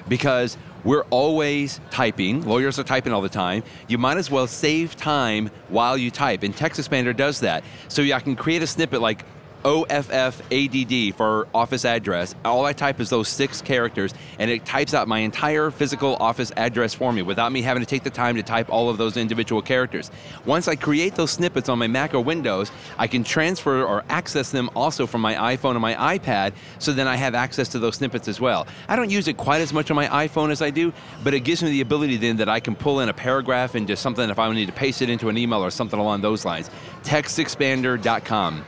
because 0.10 0.58
we're 0.84 1.04
always 1.10 1.80
typing. 1.90 2.44
Lawyers 2.44 2.80
are 2.80 2.84
typing 2.84 3.14
all 3.14 3.22
the 3.22 3.30
time. 3.30 3.64
You 3.88 3.98
might 3.98 4.18
as 4.18 4.32
well 4.32 4.48
save 4.48 4.96
time 4.96 5.52
while 5.70 5.98
you 5.98 6.12
type, 6.12 6.44
and 6.44 6.56
TextExpander 6.56 7.16
does 7.16 7.42
that. 7.42 7.64
So 7.88 8.02
I 8.04 8.20
can 8.20 8.36
create 8.36 8.62
a 8.62 8.68
snippet 8.68 9.02
like 9.02 9.26
OFFADD 9.64 11.14
for 11.14 11.48
office 11.54 11.86
address. 11.86 12.36
All 12.44 12.66
I 12.66 12.74
type 12.74 13.00
is 13.00 13.10
those 13.10 13.28
six 13.28 13.62
characters, 13.62 14.14
and 14.40 14.50
it 14.50 14.66
types 14.66 14.94
out 14.94 15.08
my 15.08 15.20
entire 15.20 15.72
physical 15.72 16.16
office 16.16 16.52
address 16.58 16.94
for 16.94 17.14
me 17.14 17.22
without 17.22 17.52
me 17.52 17.62
having 17.62 17.82
to 17.82 17.88
take 17.88 18.04
the 18.04 18.10
time 18.10 18.36
to 18.36 18.44
type 18.44 18.70
all 18.70 18.90
of 18.90 18.98
those 18.98 19.18
individual 19.18 19.62
characters. 19.62 20.12
Once 20.46 20.68
I 20.68 20.76
create 20.76 21.16
those 21.16 21.32
snippets 21.32 21.70
on 21.70 21.80
my 21.80 21.88
Mac 21.88 22.14
or 22.14 22.22
Windows, 22.22 22.72
I 22.98 23.08
can 23.08 23.24
transfer 23.24 23.84
or 23.84 24.04
access 24.10 24.52
them 24.52 24.70
also 24.76 25.06
from 25.08 25.22
my 25.22 25.56
iPhone 25.56 25.72
and 25.72 25.82
my 25.82 26.18
iPad, 26.18 26.54
so 26.80 26.94
then 26.94 27.08
I 27.08 27.16
have 27.16 27.36
access 27.36 27.68
to 27.70 27.80
those 27.80 27.96
snippets 27.96 28.28
as 28.28 28.40
well. 28.40 28.68
I 28.88 28.96
don't 28.96 29.10
use 29.10 29.28
it 29.28 29.38
quite 29.38 29.62
as 29.62 29.74
much 29.74 29.92
on 29.92 29.96
my 29.96 30.08
iPhone 30.08 30.52
as 30.52 30.62
I 30.62 30.70
do, 30.70 30.94
but 31.24 31.34
it 31.34 31.42
gives 31.42 31.62
me 31.64 31.70
the 31.70 31.82
ability 31.82 32.18
then 32.18 32.38
that 32.38 32.50
I 32.50 32.60
can 32.60 32.76
pull 32.76 33.00
in 33.00 33.10
a 33.10 33.14
paragraph 33.14 33.76
into 33.76 33.96
something 33.96 34.30
if 34.30 34.40
I 34.40 34.52
need 34.54 34.68
to 34.68 34.72
paste 34.72 35.02
it 35.02 35.10
into 35.10 35.30
an 35.30 35.38
email 35.38 35.64
or 35.64 35.72
something 35.72 36.00
along 36.00 36.22
those 36.22 36.46
lines. 36.46 36.70
TextExpander.com. 37.04 38.66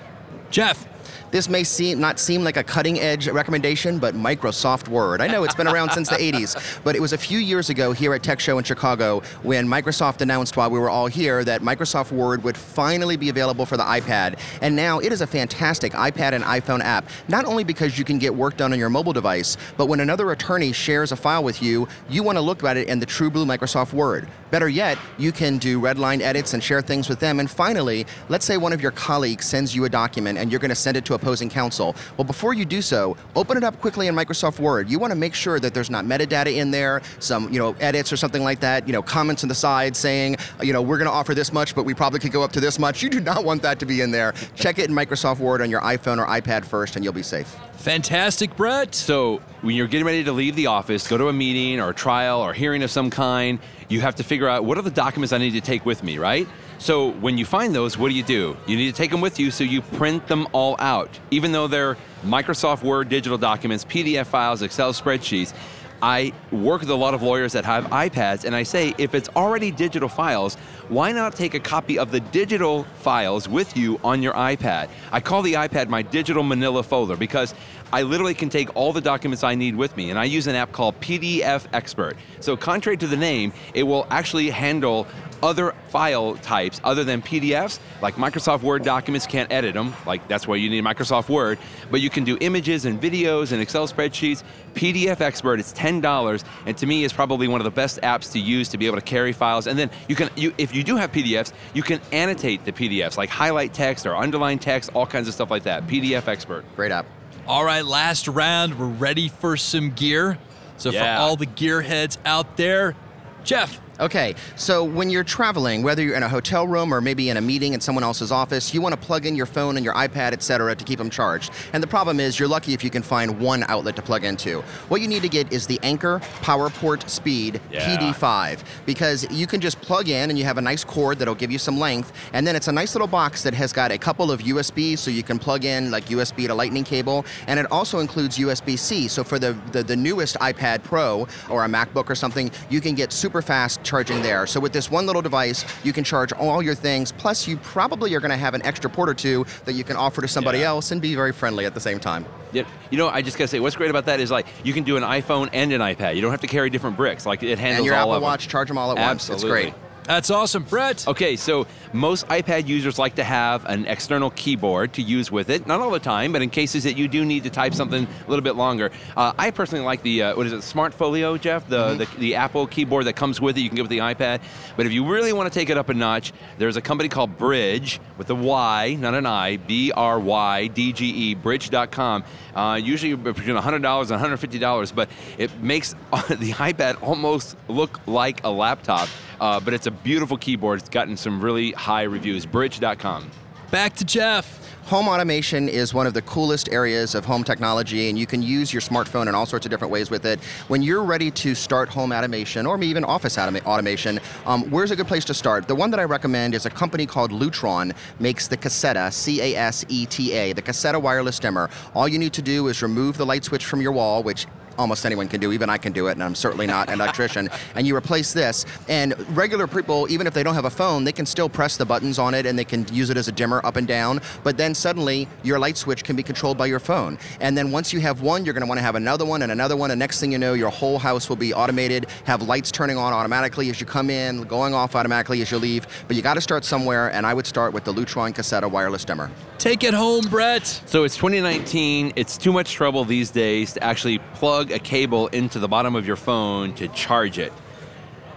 Jeff. 0.53 0.85
This 1.33 1.49
may 1.49 1.63
seem 1.63 1.99
not 1.99 2.19
seem 2.19 2.43
like 2.43 2.57
a 2.57 2.63
cutting 2.63 2.99
edge 2.99 3.27
recommendation, 3.27 3.97
but 3.97 4.13
Microsoft 4.13 4.87
Word. 4.87 5.19
I 5.19 5.25
know 5.25 5.43
it's 5.43 5.55
been 5.55 5.67
around 5.67 5.89
since 5.89 6.07
the 6.07 6.15
80s, 6.31 6.79
but 6.83 6.95
it 6.95 7.01
was 7.01 7.11
a 7.11 7.17
few 7.17 7.39
years 7.39 7.71
ago 7.71 7.91
here 7.91 8.13
at 8.13 8.21
Tech 8.21 8.39
Show 8.39 8.59
in 8.59 8.63
Chicago 8.63 9.23
when 9.41 9.67
Microsoft 9.67 10.21
announced 10.21 10.57
while 10.57 10.69
we 10.69 10.77
were 10.77 10.91
all 10.91 11.07
here 11.07 11.43
that 11.43 11.61
Microsoft 11.61 12.11
Word 12.11 12.43
would 12.43 12.55
finally 12.55 13.17
be 13.17 13.29
available 13.29 13.65
for 13.65 13.77
the 13.77 13.83
iPad. 13.83 14.37
And 14.61 14.75
now 14.75 14.99
it 14.99 15.11
is 15.11 15.21
a 15.21 15.27
fantastic 15.27 15.93
iPad 15.93 16.33
and 16.33 16.43
iPhone 16.43 16.81
app, 16.81 17.09
not 17.27 17.45
only 17.45 17.63
because 17.63 17.97
you 17.97 18.05
can 18.05 18.19
get 18.19 18.35
work 18.35 18.55
done 18.55 18.71
on 18.71 18.77
your 18.77 18.91
mobile 18.91 19.13
device, 19.13 19.57
but 19.75 19.87
when 19.87 20.01
another 20.01 20.31
attorney 20.33 20.71
shares 20.71 21.11
a 21.11 21.15
file 21.15 21.43
with 21.43 21.63
you, 21.63 21.87
you 22.09 22.21
want 22.21 22.37
to 22.37 22.41
look 22.41 22.63
at 22.63 22.77
it 22.77 22.87
in 22.87 22.99
the 22.99 23.07
true 23.07 23.31
blue 23.31 23.47
Microsoft 23.47 23.91
Word. 23.91 24.27
Better 24.51 24.69
yet, 24.69 24.99
you 25.17 25.31
can 25.31 25.57
do 25.57 25.81
redline 25.81 26.21
edits 26.21 26.53
and 26.53 26.63
share 26.63 26.83
things 26.83 27.09
with 27.09 27.19
them. 27.19 27.39
And 27.39 27.49
finally, 27.49 28.05
let's 28.29 28.45
say 28.45 28.57
one 28.57 28.71
of 28.71 28.83
your 28.83 28.91
colleagues 28.91 29.47
sends 29.47 29.75
you 29.75 29.85
a 29.85 29.89
document 29.89 30.37
and 30.37 30.51
you're 30.51 30.59
going 30.59 30.69
to 30.69 30.75
send 30.75 30.95
it 30.95 31.05
to 31.05 31.15
opposing 31.23 31.49
counsel. 31.49 31.95
Well, 32.17 32.25
before 32.25 32.53
you 32.53 32.65
do 32.65 32.81
so, 32.81 33.17
open 33.35 33.57
it 33.57 33.63
up 33.63 33.79
quickly 33.79 34.07
in 34.07 34.15
Microsoft 34.15 34.59
Word. 34.59 34.89
You 34.89 34.99
want 34.99 35.11
to 35.11 35.17
make 35.17 35.33
sure 35.33 35.59
that 35.59 35.73
there's 35.73 35.89
not 35.89 36.05
metadata 36.05 36.55
in 36.55 36.71
there, 36.71 37.01
some 37.19 37.51
you 37.51 37.59
know 37.59 37.75
edits 37.79 38.11
or 38.11 38.17
something 38.17 38.43
like 38.43 38.59
that. 38.59 38.87
You 38.87 38.93
know 38.93 39.01
comments 39.01 39.43
on 39.43 39.49
the 39.49 39.55
side 39.55 39.95
saying 39.95 40.37
you 40.61 40.73
know 40.73 40.81
we're 40.81 40.97
going 40.97 41.09
to 41.09 41.13
offer 41.13 41.33
this 41.33 41.53
much, 41.53 41.75
but 41.75 41.83
we 41.83 41.93
probably 41.93 42.19
could 42.19 42.31
go 42.31 42.43
up 42.43 42.51
to 42.53 42.59
this 42.59 42.77
much. 42.77 43.01
You 43.01 43.09
do 43.09 43.19
not 43.19 43.43
want 43.43 43.61
that 43.63 43.79
to 43.79 43.85
be 43.85 44.01
in 44.01 44.11
there. 44.11 44.33
Check 44.55 44.79
it 44.79 44.89
in 44.89 44.95
Microsoft 44.95 45.39
Word 45.39 45.61
on 45.61 45.69
your 45.69 45.81
iPhone 45.81 46.19
or 46.19 46.27
iPad 46.27 46.65
first, 46.65 46.95
and 46.95 47.03
you'll 47.03 47.13
be 47.13 47.23
safe. 47.23 47.55
Fantastic, 47.77 48.55
Brett. 48.55 48.95
So 48.95 49.41
when 49.61 49.75
you're 49.75 49.87
getting 49.87 50.05
ready 50.05 50.23
to 50.23 50.31
leave 50.31 50.55
the 50.55 50.67
office, 50.67 51.07
go 51.07 51.17
to 51.17 51.27
a 51.27 51.33
meeting 51.33 51.81
or 51.81 51.89
a 51.89 51.93
trial 51.93 52.39
or 52.39 52.53
hearing 52.53 52.81
of 52.83 52.91
some 52.91 53.09
kind, 53.09 53.59
you 53.89 53.99
have 54.01 54.15
to 54.15 54.23
figure 54.23 54.47
out 54.47 54.63
what 54.63 54.77
are 54.77 54.81
the 54.81 54.91
documents 54.91 55.33
I 55.33 55.37
need 55.37 55.51
to 55.51 55.61
take 55.61 55.85
with 55.85 56.03
me, 56.03 56.17
right? 56.17 56.47
So 56.83 57.11
when 57.11 57.37
you 57.37 57.45
find 57.45 57.73
those, 57.73 57.97
what 57.97 58.09
do 58.09 58.13
you 58.13 58.23
do? 58.23 58.57
You 58.67 58.75
need 58.75 58.87
to 58.87 58.91
take 58.91 59.09
them 59.09 59.21
with 59.21 59.39
you 59.39 59.51
so 59.51 59.63
you 59.63 59.81
print 59.81 60.27
them 60.27 60.49
all 60.51 60.75
out. 60.79 61.17
Even 61.31 61.53
though 61.53 61.65
they're 61.65 61.95
Microsoft 62.25 62.83
Word 62.83 63.07
digital 63.07 63.37
documents, 63.37 63.85
PDF 63.85 64.25
files, 64.25 64.61
Excel 64.61 64.91
spreadsheets, 64.91 65.53
I 66.01 66.33
work 66.51 66.81
with 66.81 66.89
a 66.89 66.95
lot 66.95 67.13
of 67.13 67.23
lawyers 67.23 67.53
that 67.53 67.63
have 67.63 67.85
iPads, 67.85 68.43
and 68.43 68.53
I 68.53 68.63
say 68.63 68.93
if 68.97 69.15
it's 69.15 69.29
already 69.29 69.71
digital 69.71 70.09
files, 70.09 70.55
why 70.89 71.13
not 71.13 71.37
take 71.37 71.53
a 71.53 71.59
copy 71.61 71.97
of 71.97 72.11
the 72.11 72.19
digital 72.19 72.83
files 72.95 73.47
with 73.47 73.77
you 73.77 73.97
on 74.03 74.21
your 74.21 74.33
iPad? 74.33 74.89
I 75.13 75.21
call 75.21 75.41
the 75.41 75.53
iPad 75.53 75.87
my 75.87 76.01
digital 76.01 76.43
manila 76.43 76.83
folder 76.83 77.15
because 77.15 77.55
I 77.93 78.01
literally 78.01 78.33
can 78.33 78.49
take 78.49 78.75
all 78.75 78.91
the 78.91 78.99
documents 78.99 79.45
I 79.45 79.55
need 79.55 79.77
with 79.77 79.95
me, 79.95 80.09
and 80.09 80.19
I 80.19 80.25
use 80.25 80.47
an 80.47 80.55
app 80.55 80.73
called 80.73 80.99
PDF 80.99 81.65
Expert. 81.71 82.17
So, 82.41 82.57
contrary 82.57 82.97
to 82.97 83.07
the 83.07 83.15
name, 83.15 83.53
it 83.73 83.83
will 83.83 84.05
actually 84.09 84.49
handle 84.49 85.07
other 85.43 85.75
file 85.89 86.35
types 86.37 86.81
other 86.83 87.03
than 87.03 87.21
PDFs, 87.21 87.79
like 88.01 88.15
Microsoft 88.15 88.63
Word 88.63 88.83
documents 88.83 89.27
can't 89.27 89.51
edit 89.51 89.73
them, 89.75 89.93
like 90.07 90.27
that's 90.27 90.47
why 90.47 90.55
you 90.55 90.69
need 90.69 90.83
Microsoft 90.83 91.29
Word, 91.29 91.59
but 91.91 92.01
you 92.01 92.09
can 92.09 92.23
do 92.23 92.37
images 92.41 92.85
and 92.85 92.99
videos 92.99 93.51
and 93.51 93.61
Excel 93.61 93.87
spreadsheets. 93.87 94.41
PDF 94.73 95.21
Expert, 95.21 95.59
it's 95.59 95.71
$10, 95.73 96.43
and 96.65 96.75
to 96.77 96.85
me 96.87 97.03
is 97.03 97.13
probably 97.13 97.47
one 97.47 97.61
of 97.61 97.65
the 97.65 97.71
best 97.71 97.99
apps 98.01 98.31
to 98.31 98.39
use 98.39 98.69
to 98.69 98.77
be 98.79 98.87
able 98.87 98.95
to 98.97 99.03
carry 99.03 99.31
files. 99.33 99.67
And 99.67 99.77
then 99.77 99.91
you 100.07 100.15
can, 100.15 100.29
you, 100.35 100.51
if 100.57 100.73
you 100.73 100.83
do 100.83 100.95
have 100.95 101.11
PDFs, 101.11 101.53
you 101.75 101.83
can 101.83 102.01
annotate 102.11 102.65
the 102.65 102.71
PDFs, 102.71 103.15
like 103.17 103.29
highlight 103.29 103.73
text 103.73 104.05
or 104.07 104.15
underline 104.15 104.57
text, 104.57 104.89
all 104.95 105.05
kinds 105.05 105.27
of 105.27 105.33
stuff 105.35 105.51
like 105.51 105.63
that. 105.63 105.85
PDF 105.87 106.27
Expert. 106.27 106.65
Great 106.75 106.91
app. 106.91 107.05
All 107.45 107.65
right, 107.65 107.85
last 107.85 108.27
round. 108.29 108.79
We're 108.79 108.87
ready 108.87 109.27
for 109.27 109.57
some 109.57 109.91
gear. 109.91 110.37
So 110.77 110.89
Yeah. 110.89 111.17
for 111.17 111.21
all 111.21 111.35
the 111.35 111.45
gearheads 111.45 112.17
out 112.25 112.57
there, 112.57 112.95
Jeff. 113.43 113.79
Okay, 114.03 114.35
so 114.57 114.83
when 114.83 115.09
you're 115.09 115.23
traveling, 115.23 115.81
whether 115.81 116.03
you're 116.03 116.17
in 116.17 116.23
a 116.23 116.27
hotel 116.27 116.67
room 116.67 116.93
or 116.93 116.99
maybe 116.99 117.29
in 117.29 117.37
a 117.37 117.41
meeting 117.41 117.71
in 117.71 117.79
someone 117.79 118.03
else's 118.03 118.33
office, 118.33 118.73
you 118.73 118.81
want 118.81 118.91
to 118.91 118.99
plug 118.99 119.25
in 119.25 119.33
your 119.33 119.45
phone 119.45 119.77
and 119.77 119.85
your 119.85 119.93
iPad, 119.93 120.33
etc., 120.33 120.75
to 120.75 120.83
keep 120.83 120.97
them 120.97 121.09
charged. 121.09 121.53
And 121.71 121.81
the 121.81 121.87
problem 121.87 122.19
is, 122.19 122.37
you're 122.37 122.49
lucky 122.49 122.73
if 122.73 122.83
you 122.83 122.89
can 122.89 123.01
find 123.01 123.39
one 123.39 123.63
outlet 123.69 123.95
to 123.95 124.01
plug 124.01 124.25
into. 124.25 124.59
What 124.89 124.99
you 124.99 125.07
need 125.07 125.21
to 125.21 125.29
get 125.29 125.53
is 125.53 125.67
the 125.67 125.79
Anker 125.83 126.19
PowerPort 126.41 127.09
Speed 127.09 127.61
Yeah. 127.71 127.97
PD5 127.97 128.65
because 128.85 129.25
you 129.31 129.47
can 129.47 129.61
just 129.61 129.79
plug 129.79 130.09
in 130.09 130.29
and 130.29 130.37
you 130.37 130.43
have 130.43 130.57
a 130.57 130.61
nice 130.61 130.83
cord 130.83 131.17
that'll 131.19 131.33
give 131.33 131.49
you 131.49 131.57
some 131.57 131.79
length, 131.79 132.11
and 132.33 132.45
then 132.45 132.57
it's 132.57 132.67
a 132.67 132.73
nice 132.73 132.95
little 132.95 133.07
box 133.07 133.41
that 133.43 133.53
has 133.53 133.71
got 133.71 133.89
a 133.89 133.97
couple 133.97 134.33
of 134.33 134.41
USBs, 134.41 134.97
so 134.97 135.11
you 135.11 135.23
can 135.23 135.39
plug 135.39 135.63
in 135.63 135.91
like 135.91 136.07
USB 136.07 136.47
to 136.47 136.53
Lightning 136.53 136.83
cable, 136.83 137.25
and 137.47 137.57
it 137.57 137.71
also 137.71 137.99
includes 137.99 138.37
USB-C. 138.37 139.07
So 139.07 139.23
for 139.23 139.39
the, 139.39 139.53
the 139.71 139.81
the 139.81 139.95
newest 139.95 140.35
iPad 140.39 140.83
Pro 140.83 141.25
or 141.49 141.63
a 141.63 141.69
MacBook 141.69 142.09
or 142.09 142.15
something, 142.15 142.51
you 142.69 142.81
can 142.81 142.95
get 142.95 143.13
super 143.13 143.41
fast 143.41 143.81
charging 143.93 144.23
there. 144.23 144.47
So 144.47 144.59
with 144.59 144.73
this 144.73 144.89
one 144.89 145.05
little 145.05 145.21
device, 145.21 145.63
you 145.83 145.93
can 145.93 146.03
charge 146.03 146.33
all 146.33 146.63
your 146.63 146.73
things. 146.73 147.11
Plus, 147.11 147.47
you 147.47 147.57
probably 147.57 148.15
are 148.15 148.19
going 148.19 148.31
to 148.31 148.37
have 148.37 148.55
an 148.55 148.65
extra 148.65 148.89
port 148.89 149.07
or 149.07 149.13
two 149.13 149.45
that 149.65 149.73
you 149.73 149.83
can 149.83 149.95
offer 149.95 150.19
to 150.23 150.27
somebody 150.27 150.59
Yeah. 150.59 150.69
else 150.69 150.89
and 150.89 150.99
be 150.99 151.13
very 151.13 151.31
friendly 151.31 151.65
at 151.67 151.75
the 151.75 151.79
same 151.79 151.99
time. 151.99 152.25
Yeah, 152.53 152.63
you 152.89 152.97
know, 152.97 153.07
I 153.07 153.21
just 153.21 153.37
gotta 153.37 153.47
say, 153.47 153.59
what's 153.59 153.75
great 153.75 153.89
about 153.91 154.05
that 154.05 154.19
is 154.19 154.29
like 154.31 154.47
you 154.63 154.73
can 154.73 154.83
do 154.83 154.95
an 154.97 155.03
iPhone 155.03 155.49
and 155.53 155.71
an 155.73 155.81
iPad. 155.81 156.15
You 156.15 156.21
don't 156.21 156.31
have 156.31 156.41
to 156.41 156.47
carry 156.47 156.69
different 156.71 156.97
bricks. 156.97 157.25
Like 157.25 157.41
it 157.43 157.57
handles 157.59 157.77
all. 157.77 157.77
And 157.77 157.85
your 157.85 157.95
all 157.95 158.01
Apple 158.01 158.13
them. 158.13 158.21
Watch, 158.23 158.47
charge 158.47 158.67
them 158.67 158.77
all 158.79 158.91
at 158.91 158.97
once. 158.97 159.29
Absolutely. 159.29 159.61
It's 159.69 159.71
great. 159.75 159.82
That's 160.05 160.29
awesome, 160.29 160.63
Brett. 160.63 161.07
Okay, 161.07 161.35
so 161.37 161.65
most 161.93 162.27
iPad 162.27 162.67
users 162.67 162.99
like 162.99 163.15
to 163.15 163.23
have 163.23 163.65
an 163.65 163.85
external 163.85 164.31
keyboard 164.31 164.93
to 164.93 165.01
use 165.01 165.31
with 165.31 165.49
it. 165.49 165.65
Not 165.65 165.79
all 165.79 165.91
the 165.91 165.99
time, 165.99 166.33
but 166.33 166.41
in 166.41 166.49
cases 166.49 166.83
that 166.83 166.97
you 166.97 167.07
do 167.07 167.23
need 167.23 167.43
to 167.43 167.49
type 167.49 167.73
something 167.73 168.05
a 168.05 168.29
little 168.29 168.43
bit 168.43 168.55
longer. 168.55 168.91
Uh, 169.15 169.31
I 169.37 169.51
personally 169.51 169.85
like 169.85 170.01
the 170.03 170.23
uh, 170.23 170.35
what 170.35 170.45
is 170.45 170.51
it, 170.53 170.61
Smart 170.63 170.93
Folio, 170.93 171.37
Jeff? 171.37 171.67
The, 171.69 171.83
Mm-hmm. 171.83 171.97
the 171.97 172.19
the 172.19 172.35
Apple 172.35 172.67
keyboard 172.67 173.05
that 173.05 173.13
comes 173.13 173.39
with 173.41 173.57
it. 173.57 173.61
You 173.61 173.69
can 173.69 173.75
get 173.75 173.81
with 173.83 173.89
the 173.91 173.99
iPad. 173.99 174.41
But 174.77 174.85
if 174.85 174.91
you 174.91 175.05
really 175.05 175.33
want 175.33 175.51
to 175.51 175.57
take 175.59 175.69
it 175.69 175.77
up 175.77 175.89
a 175.89 175.93
notch, 175.93 176.33
there's 176.57 176.75
a 176.77 176.81
company 176.81 177.09
called 177.09 177.37
Brydge 177.37 177.99
with 178.17 178.29
a 178.29 178.35
Y, 178.35 178.97
not 178.99 179.13
an 179.13 179.25
I, 179.25 179.57
B 179.57 179.91
R 179.91 180.19
Y 180.19 180.67
D 180.67 180.91
G 180.93 181.05
E, 181.31 181.35
Brydge.com. 181.35 182.23
Uh, 182.55 182.79
usually 182.81 183.15
between 183.15 183.55
$100 183.55 183.63
and 184.11 184.39
$150, 184.41 184.93
but 184.95 185.09
it 185.37 185.49
makes 185.61 185.93
the 186.29 186.51
iPad 186.53 187.01
almost 187.01 187.55
look 187.67 187.99
like 188.05 188.43
a 188.43 188.49
laptop. 188.51 189.07
Uh, 189.39 189.59
but 189.59 189.73
it's 189.73 189.87
a 189.87 189.91
beautiful 189.91 190.37
keyboard. 190.37 190.79
It's 190.79 190.89
gotten 190.89 191.17
some 191.17 191.41
really 191.41 191.71
high 191.71 192.03
reviews. 192.03 192.45
Brydge.com. 192.45 193.29
Back 193.71 193.95
to 193.95 194.05
Jeff. 194.05 194.59
Home 194.87 195.07
automation 195.07 195.69
is 195.69 195.93
one 195.93 196.05
of 196.05 196.13
the 196.13 196.21
coolest 196.21 196.69
areas 196.71 197.15
of 197.15 197.23
home 197.23 197.43
technology, 197.43 198.09
and 198.09 198.19
you 198.19 198.27
can 198.27 198.43
use 198.43 198.73
your 198.73 198.81
smartphone 198.81 199.27
in 199.27 199.33
all 199.33 199.45
sorts 199.45 199.65
of 199.65 199.69
different 199.69 199.91
ways 199.91 200.11
with 200.11 200.25
it. 200.25 200.41
When 200.67 200.81
you're 200.81 201.03
ready 201.03 201.31
to 201.31 201.55
start 201.55 201.87
home 201.87 202.11
automation 202.11 202.67
or 202.67 202.77
maybe 202.77 202.89
even 202.89 203.05
office 203.05 203.37
automa- 203.37 203.65
automation, 203.65 204.19
um, 204.45 204.69
where's 204.69 204.91
a 204.91 204.95
good 204.95 205.07
place 205.07 205.23
to 205.25 205.33
start? 205.33 205.67
The 205.69 205.73
one 205.73 205.89
that 205.91 206.01
I 206.01 206.03
recommend 206.03 206.53
is 206.53 206.65
a 206.65 206.69
company 206.69 207.05
called 207.05 207.31
Lutron, 207.31 207.95
makes 208.19 208.47
the 208.47 208.57
Caseta, 208.57 209.11
C 209.11 209.41
A 209.41 209.55
S 209.57 209.85
E 209.87 210.05
T 210.05 210.33
A, 210.33 210.51
the 210.51 210.61
Caseta 210.61 211.01
wireless 211.01 211.39
dimmer. 211.39 211.69
All 211.95 212.07
you 212.07 212.19
need 212.19 212.33
to 212.33 212.41
do 212.41 212.67
is 212.67 212.83
remove 212.83 213.17
the 213.17 213.25
light 213.25 213.45
switch 213.45 213.65
from 213.65 213.81
your 213.81 213.93
wall, 213.93 214.21
which 214.21 214.45
almost 214.77 215.05
anyone 215.05 215.27
can 215.27 215.39
do. 215.39 215.51
Even 215.51 215.69
I 215.69 215.77
can 215.77 215.91
do 215.91 216.07
it, 216.07 216.13
and 216.13 216.23
I'm 216.23 216.35
certainly 216.35 216.67
not 216.67 216.89
an 216.89 216.95
electrician. 216.95 217.49
And 217.75 217.87
you 217.87 217.95
replace 217.95 218.33
this, 218.33 218.65
and 218.87 219.15
regular 219.35 219.67
people, 219.67 220.05
even 220.09 220.27
if 220.27 220.33
they 220.33 220.43
don't 220.43 220.53
have 220.53 220.65
a 220.65 220.69
phone, 220.69 221.03
they 221.03 221.11
can 221.11 221.25
still 221.25 221.49
press 221.49 221.77
the 221.77 221.85
buttons 221.85 222.19
on 222.19 222.33
it 222.33 222.45
and 222.45 222.57
they 222.57 222.65
can 222.65 222.85
use 222.93 223.09
it 223.09 223.17
as 223.17 223.27
a 223.27 223.31
dimmer 223.31 223.61
up 223.65 223.75
and 223.75 223.87
down. 223.87 224.21
But 224.43 224.57
then 224.57 224.75
suddenly 224.75 225.27
your 225.43 225.59
light 225.59 225.77
switch 225.77 226.03
can 226.03 226.15
be 226.15 226.23
controlled 226.23 226.57
by 226.57 226.67
your 226.67 226.79
phone. 226.79 227.17
And 227.39 227.57
then 227.57 227.71
once 227.71 227.93
you 227.93 227.99
have 228.01 228.21
one, 228.21 228.45
you're 228.45 228.53
going 228.53 228.63
to 228.63 228.67
want 228.67 228.77
to 228.79 228.83
have 228.83 228.95
another 228.95 229.25
one 229.25 229.41
and 229.41 229.51
another 229.51 229.75
one. 229.75 229.91
And 229.91 229.99
next 229.99 230.19
thing 230.19 230.31
you 230.31 230.37
know, 230.37 230.53
your 230.53 230.69
whole 230.69 230.99
house 230.99 231.29
will 231.29 231.35
be 231.35 231.53
automated, 231.53 232.07
have 232.25 232.41
lights 232.41 232.71
turning 232.71 232.97
on 232.97 233.13
automatically 233.13 233.69
as 233.69 233.79
you 233.79 233.85
come 233.85 234.09
in, 234.09 234.43
going 234.43 234.73
off 234.73 234.95
automatically 234.95 235.41
as 235.41 235.51
you 235.51 235.57
leave. 235.57 235.87
But 236.07 236.15
you 236.15 236.21
got 236.21 236.35
to 236.35 236.41
start 236.41 236.65
somewhere, 236.65 237.11
and 237.11 237.25
I 237.25 237.33
would 237.33 237.47
start 237.47 237.73
with 237.73 237.83
the 237.83 237.93
Lutron 237.93 238.33
Caseta 238.33 238.69
wireless 238.69 239.05
dimmer. 239.05 239.31
Take 239.57 239.83
it 239.83 239.93
home, 239.93 240.25
Brett. 240.29 240.65
So 240.85 241.03
it's 241.03 241.15
2019. 241.15 242.13
It's 242.15 242.37
too 242.37 242.51
much 242.51 242.73
trouble 242.73 243.05
these 243.05 243.31
days 243.31 243.73
to 243.73 243.83
actually 243.83 244.19
plug 244.35 244.62
a 244.71 244.79
cable 244.79 245.27
into 245.27 245.59
the 245.59 245.67
bottom 245.67 245.95
of 245.95 246.05
your 246.05 246.15
phone 246.15 246.73
to 246.75 246.87
charge 246.89 247.37
it. 247.37 247.53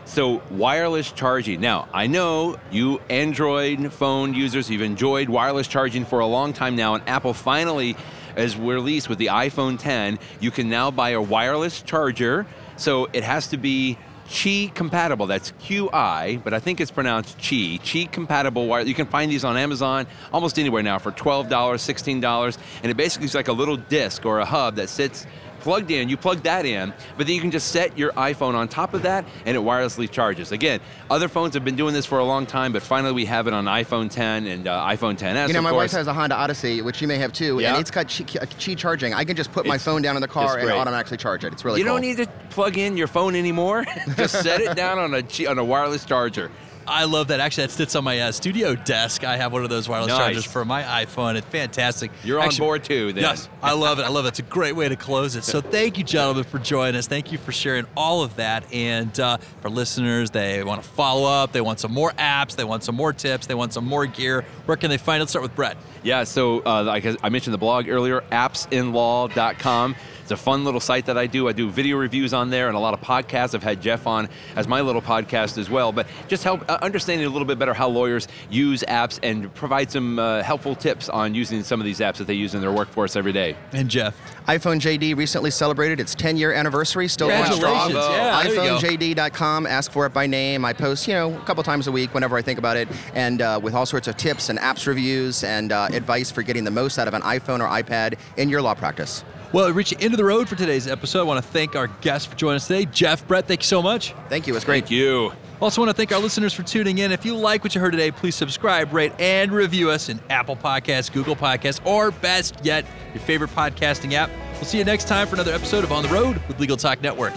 So 0.04 0.40
wireless 0.50 1.10
charging. 1.10 1.60
Now, 1.60 1.88
I 1.92 2.06
know 2.06 2.58
you 2.70 3.00
Android 3.10 3.92
phone 3.92 4.34
users, 4.34 4.70
you've 4.70 4.82
enjoyed 4.82 5.28
wireless 5.28 5.66
charging 5.66 6.04
for 6.04 6.20
a 6.20 6.26
long 6.26 6.52
time 6.52 6.76
now, 6.76 6.94
and 6.94 7.08
Apple 7.08 7.34
finally 7.34 7.96
has 8.36 8.56
released 8.56 9.08
with 9.08 9.18
the 9.18 9.26
iPhone 9.26 9.78
10, 9.78 10.18
you 10.40 10.50
can 10.50 10.68
now 10.68 10.90
buy 10.90 11.10
a 11.10 11.20
wireless 11.20 11.82
charger. 11.82 12.46
So 12.76 13.08
it 13.12 13.24
has 13.24 13.48
to 13.48 13.56
be 13.56 13.98
Qi 14.28 14.74
compatible. 14.74 15.26
That's 15.26 15.52
QI, 15.52 16.42
but 16.42 16.52
I 16.52 16.58
think 16.58 16.80
it's 16.80 16.90
pronounced 16.90 17.38
Qi. 17.38 17.80
Qi 17.80 18.10
compatible 18.10 18.66
wire. 18.66 18.82
You 18.82 18.94
can 18.94 19.06
find 19.06 19.30
these 19.30 19.44
on 19.44 19.56
Amazon 19.56 20.06
almost 20.32 20.58
anywhere 20.58 20.82
now 20.82 20.98
for 20.98 21.12
$12, 21.12 21.48
$16, 21.48 22.58
and 22.82 22.90
it 22.90 22.96
basically 22.96 23.26
is 23.26 23.34
like 23.34 23.48
a 23.48 23.52
little 23.52 23.76
disc 23.76 24.26
or 24.26 24.40
a 24.40 24.44
hub 24.44 24.76
that 24.76 24.88
sits 24.88 25.26
plugged 25.66 25.90
in, 25.90 26.08
you 26.08 26.16
plug 26.16 26.44
that 26.44 26.64
in, 26.64 26.94
but 27.16 27.26
then 27.26 27.34
you 27.34 27.40
can 27.40 27.50
just 27.50 27.72
set 27.72 27.98
your 27.98 28.12
iPhone 28.12 28.54
on 28.54 28.68
top 28.68 28.94
of 28.94 29.02
that 29.02 29.24
and 29.44 29.56
it 29.56 29.60
wirelessly 29.60 30.08
charges. 30.08 30.52
Again, 30.52 30.78
other 31.10 31.26
phones 31.26 31.54
have 31.54 31.64
been 31.64 31.74
doing 31.74 31.92
this 31.92 32.06
for 32.06 32.20
a 32.20 32.24
long 32.24 32.46
time, 32.46 32.72
but 32.72 32.84
finally 32.84 33.12
we 33.12 33.24
have 33.24 33.48
it 33.48 33.52
on 33.52 33.64
iPhone 33.64 34.08
10 34.08 34.46
and 34.46 34.68
uh, 34.68 34.86
iPhone 34.86 35.18
10s. 35.18 35.48
You 35.48 35.54
know, 35.54 35.62
my 35.62 35.70
course. 35.70 35.90
wife 35.92 35.98
has 35.98 36.06
a 36.06 36.14
Honda 36.14 36.36
Odyssey, 36.36 36.82
which 36.82 37.02
you 37.02 37.08
may 37.08 37.18
have 37.18 37.32
too, 37.32 37.58
Yeah. 37.58 37.70
and 37.72 37.80
it's 37.80 37.90
got 37.90 38.06
Qi, 38.06 38.78
charging. 38.78 39.12
I 39.12 39.24
can 39.24 39.34
just 39.34 39.50
put 39.50 39.66
my 39.66 39.76
phone 39.76 40.02
down 40.02 40.14
in 40.16 40.22
the 40.22 40.28
car 40.28 40.56
and 40.56 40.70
automatically 40.70 41.16
charge 41.16 41.42
it. 41.42 41.52
It's 41.52 41.64
really 41.64 41.80
you 41.80 41.84
cool. 41.84 41.94
don't 41.94 42.02
need 42.02 42.18
to 42.18 42.28
plug 42.50 42.78
in 42.78 42.96
your 42.96 43.08
phone 43.08 43.34
anymore. 43.34 43.84
just 44.16 44.40
set 44.42 44.60
it 44.60 44.76
down 44.76 45.00
on 45.00 45.14
a 45.14 45.46
on 45.48 45.58
a 45.58 45.64
wireless 45.64 46.04
charger. 46.04 46.48
I 46.88 47.04
love 47.04 47.28
that. 47.28 47.40
Actually, 47.40 47.66
that 47.66 47.72
sits 47.72 47.94
on 47.96 48.04
my 48.04 48.20
uh, 48.20 48.32
studio 48.32 48.74
desk. 48.74 49.24
I 49.24 49.36
have 49.36 49.52
one 49.52 49.64
of 49.64 49.70
those 49.70 49.88
wireless 49.88 50.08
Nice. 50.08 50.18
chargers 50.18 50.44
for 50.44 50.64
my 50.64 50.82
iPhone. 50.82 51.34
It's 51.36 51.46
fantastic. 51.46 52.10
You're 52.24 52.40
on 52.40 52.54
board 52.56 52.84
too. 52.84 53.12
Then. 53.12 53.22
Yes, 53.22 53.48
I 53.62 53.72
love 53.74 53.98
it. 53.98 54.02
I 54.02 54.08
love 54.08 54.24
it. 54.24 54.28
It's 54.28 54.38
a 54.38 54.42
great 54.42 54.76
way 54.76 54.88
to 54.88 54.96
close 54.96 55.36
it. 55.36 55.44
So 55.44 55.60
thank 55.76 55.98
you, 55.98 56.04
gentlemen, 56.04 56.44
for 56.44 56.58
joining 56.58 56.96
us. 56.96 57.06
Thank 57.06 57.32
you 57.32 57.38
for 57.38 57.52
sharing 57.52 57.86
all 57.96 58.22
of 58.22 58.36
that. 58.36 58.72
And 58.72 59.18
uh, 59.18 59.38
for 59.60 59.70
listeners, 59.70 60.30
they 60.30 60.62
want 60.62 60.82
to 60.82 60.88
follow 60.88 61.28
up. 61.28 61.52
They 61.52 61.60
want 61.60 61.80
some 61.80 61.92
more 61.92 62.12
apps. 62.12 62.56
They 62.56 62.64
want 62.64 62.84
some 62.84 62.94
more 62.94 63.12
tips. 63.12 63.46
They 63.46 63.54
want 63.54 63.72
some 63.72 63.84
more 63.86 64.06
gear. 64.06 64.44
Where 64.66 64.76
can 64.76 64.90
they 64.90 64.98
find 64.98 65.16
it? 65.20 65.22
Let's 65.22 65.32
start 65.32 65.42
with 65.42 65.54
Brett. 65.54 65.76
Yeah, 66.02 66.24
so 66.24 66.62
uh, 66.64 66.84
like 66.84 67.04
I 67.24 67.28
mentioned 67.30 67.54
the 67.54 67.58
blog 67.58 67.88
earlier, 67.88 68.20
appsinlaw.com. 68.30 69.96
It's 70.26 70.32
a 70.32 70.36
fun 70.36 70.64
little 70.64 70.80
site 70.80 71.06
that 71.06 71.16
I 71.16 71.28
do. 71.28 71.46
I 71.46 71.52
do 71.52 71.70
video 71.70 71.96
reviews 71.98 72.34
on 72.34 72.50
there 72.50 72.66
and 72.66 72.76
a 72.76 72.80
lot 72.80 72.94
of 72.94 73.00
podcasts. 73.00 73.54
I've 73.54 73.62
had 73.62 73.80
Jeff 73.80 74.08
on 74.08 74.28
as 74.56 74.66
my 74.66 74.80
little 74.80 75.00
podcast 75.00 75.56
as 75.56 75.70
well. 75.70 75.92
But 75.92 76.08
just 76.26 76.42
help 76.42 76.68
uh, 76.68 76.78
understanding 76.82 77.28
a 77.28 77.30
little 77.30 77.46
bit 77.46 77.60
better 77.60 77.72
how 77.72 77.86
lawyers 77.86 78.26
use 78.50 78.82
apps 78.88 79.20
and 79.22 79.54
provide 79.54 79.88
some 79.92 80.18
uh, 80.18 80.42
helpful 80.42 80.74
tips 80.74 81.08
on 81.08 81.36
using 81.36 81.62
some 81.62 81.80
of 81.80 81.84
these 81.84 82.00
apps 82.00 82.16
that 82.16 82.26
they 82.26 82.34
use 82.34 82.56
in 82.56 82.60
their 82.60 82.72
workforce 82.72 83.14
every 83.14 83.30
day. 83.32 83.54
And 83.70 83.88
Jeff. 83.88 84.16
iPhone 84.48 84.80
JD 84.80 85.16
recently 85.16 85.52
celebrated 85.52 86.00
its 86.00 86.12
10 86.16 86.36
year 86.36 86.52
anniversary, 86.52 87.06
still 87.06 87.28
going 87.28 87.44
strong. 87.52 87.92
Congratulations. 87.92 88.16
Yeah, 88.16 88.42
there 88.42 88.78
iPhoneJD.com, 88.80 89.66
ask 89.68 89.92
for 89.92 90.06
it 90.06 90.12
by 90.12 90.26
name. 90.26 90.64
I 90.64 90.72
post, 90.72 91.06
you 91.06 91.14
know, 91.14 91.36
a 91.36 91.40
couple 91.42 91.62
times 91.62 91.86
a 91.86 91.92
week 91.92 92.12
whenever 92.14 92.36
I 92.36 92.42
think 92.42 92.58
about 92.58 92.76
it, 92.76 92.88
and 93.14 93.40
uh, 93.40 93.60
with 93.62 93.74
all 93.74 93.86
sorts 93.86 94.08
of 94.08 94.16
tips 94.16 94.48
and 94.48 94.58
apps 94.58 94.88
reviews 94.88 95.44
and 95.44 95.70
uh, 95.70 95.86
advice 95.92 96.32
for 96.32 96.42
getting 96.42 96.64
the 96.64 96.72
most 96.72 96.98
out 96.98 97.06
of 97.06 97.14
an 97.14 97.22
iPhone 97.22 97.60
or 97.60 97.68
iPad 97.68 98.18
in 98.36 98.48
your 98.48 98.60
law 98.60 98.74
practice. 98.74 99.22
Well, 99.52 99.66
we 99.66 99.72
reach 99.72 99.90
the 99.90 100.00
end 100.00 100.12
of 100.12 100.18
the 100.18 100.24
road 100.24 100.48
for 100.48 100.56
today's 100.56 100.86
episode. 100.86 101.20
I 101.20 101.22
want 101.24 101.42
to 101.44 101.50
thank 101.50 101.76
our 101.76 101.86
guests 101.86 102.26
for 102.26 102.36
joining 102.36 102.56
us 102.56 102.66
today. 102.66 102.84
Jeff, 102.86 103.26
Brett, 103.26 103.46
thank 103.46 103.60
you 103.60 103.66
so 103.66 103.80
much. 103.82 104.12
Thank 104.28 104.46
you. 104.46 104.56
It's 104.56 104.64
great. 104.64 104.84
Thank 104.84 104.90
you. 104.90 105.32
Also, 105.60 105.80
want 105.80 105.88
to 105.88 105.96
thank 105.96 106.12
our 106.12 106.18
listeners 106.18 106.52
for 106.52 106.62
tuning 106.62 106.98
in. 106.98 107.12
If 107.12 107.24
you 107.24 107.34
like 107.34 107.64
what 107.64 107.74
you 107.74 107.80
heard 107.80 107.92
today, 107.92 108.10
please 108.10 108.34
subscribe, 108.34 108.92
rate, 108.92 109.12
and 109.18 109.50
review 109.50 109.88
us 109.90 110.10
in 110.10 110.20
Apple 110.28 110.56
Podcasts, 110.56 111.10
Google 111.10 111.34
Podcasts, 111.34 111.84
or 111.86 112.10
best 112.10 112.56
yet, 112.62 112.84
your 113.14 113.22
favorite 113.22 113.50
podcasting 113.50 114.12
app. 114.12 114.30
We'll 114.56 114.64
see 114.64 114.78
you 114.78 114.84
next 114.84 115.08
time 115.08 115.26
for 115.26 115.34
another 115.36 115.52
episode 115.52 115.84
of 115.84 115.92
On 115.92 116.02
the 116.02 116.10
Road 116.10 116.42
with 116.48 116.60
Legal 116.60 116.76
Talk 116.76 117.00
Network. 117.00 117.32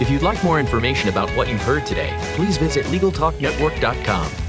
If 0.00 0.10
you'd 0.10 0.22
like 0.22 0.42
more 0.42 0.58
information 0.58 1.08
about 1.08 1.30
what 1.30 1.48
you've 1.48 1.62
heard 1.62 1.86
today, 1.86 2.16
please 2.34 2.58
visit 2.58 2.84
LegalTalkNetwork.com. 2.86 4.45